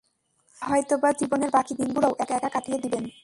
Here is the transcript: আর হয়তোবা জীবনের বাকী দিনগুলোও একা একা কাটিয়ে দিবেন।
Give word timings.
আর 0.57 0.67
হয়তোবা 0.69 1.09
জীবনের 1.19 1.49
বাকী 1.49 1.73
দিনগুলোও 1.79 2.13
একা 2.19 2.33
একা 2.35 2.49
কাটিয়ে 2.49 2.79
দিবেন। 2.83 3.03